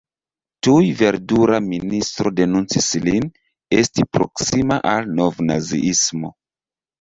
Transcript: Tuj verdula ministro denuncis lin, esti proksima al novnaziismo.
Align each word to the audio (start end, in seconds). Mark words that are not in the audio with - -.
Tuj 0.67 0.85
verdula 1.01 1.59
ministro 1.65 2.31
denuncis 2.39 2.87
lin, 3.03 3.27
esti 3.81 4.07
proksima 4.19 4.79
al 4.95 5.13
novnaziismo. 5.21 6.35